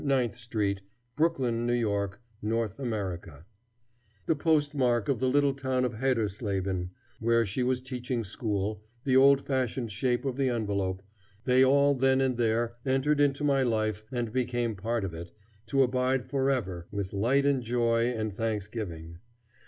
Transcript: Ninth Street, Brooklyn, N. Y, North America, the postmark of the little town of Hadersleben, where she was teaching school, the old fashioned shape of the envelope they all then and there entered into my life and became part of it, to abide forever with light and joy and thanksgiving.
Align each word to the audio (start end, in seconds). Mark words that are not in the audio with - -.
Ninth 0.03 0.35
Street, 0.35 0.81
Brooklyn, 1.15 1.69
N. 1.69 1.87
Y, 1.87 2.07
North 2.41 2.79
America, 2.79 3.45
the 4.25 4.35
postmark 4.35 5.07
of 5.07 5.19
the 5.19 5.29
little 5.29 5.53
town 5.53 5.85
of 5.85 5.93
Hadersleben, 5.93 6.89
where 7.19 7.45
she 7.45 7.61
was 7.61 7.83
teaching 7.83 8.23
school, 8.23 8.81
the 9.03 9.15
old 9.15 9.45
fashioned 9.45 9.91
shape 9.91 10.25
of 10.25 10.37
the 10.37 10.49
envelope 10.49 11.03
they 11.45 11.63
all 11.63 11.93
then 11.93 12.19
and 12.19 12.35
there 12.37 12.77
entered 12.83 13.19
into 13.19 13.43
my 13.43 13.61
life 13.61 14.03
and 14.11 14.33
became 14.33 14.75
part 14.75 15.03
of 15.03 15.13
it, 15.13 15.29
to 15.67 15.83
abide 15.83 16.25
forever 16.31 16.87
with 16.91 17.13
light 17.13 17.45
and 17.45 17.61
joy 17.61 18.05
and 18.07 18.33
thanksgiving. 18.33 19.19